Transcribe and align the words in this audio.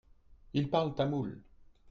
Ils 0.55 0.67
parlent 0.71 0.95
tamoul. 0.95 1.43